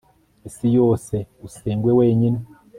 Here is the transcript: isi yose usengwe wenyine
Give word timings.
isi 0.47 0.67
yose 0.77 1.15
usengwe 1.47 1.91
wenyine 1.99 2.39